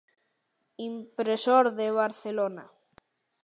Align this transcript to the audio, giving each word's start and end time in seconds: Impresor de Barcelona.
Impresor 0.89 1.65
de 1.79 1.87
Barcelona. 1.99 2.65